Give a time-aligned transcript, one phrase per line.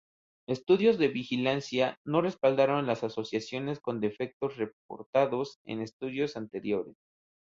[0.49, 6.95] Estudios de vigilancia no respaldaron las asociaciones con defectos reportados en estudios anteriores.